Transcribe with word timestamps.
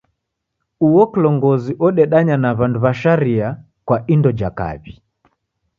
Uo 0.87 1.03
kilongozi 1.13 1.71
odedanya 1.87 2.35
na 2.43 2.51
w'andu 2.57 2.77
w'a 2.83 2.93
sheria 3.01 3.47
kwa 3.87 3.97
indo 4.13 4.31
ja 4.39 4.49
kaw'i. 4.59 4.93